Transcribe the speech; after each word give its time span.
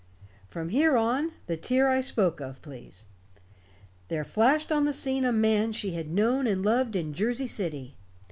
"From 0.49 0.69
here 0.69 0.97
on 0.97 1.33
the 1.45 1.55
tear 1.55 1.87
I 1.87 2.01
spoke 2.01 2.39
of, 2.39 2.59
please. 2.63 3.05
There 4.07 4.23
flashed 4.23 4.71
on 4.71 4.85
the 4.85 4.93
scene 4.93 5.23
a 5.23 5.31
man 5.31 5.73
she 5.73 5.91
had 5.91 6.09
known 6.09 6.47
and 6.47 6.65
loved 6.65 6.95
in 6.95 7.13
Jersey 7.13 7.45
City. 7.45 7.95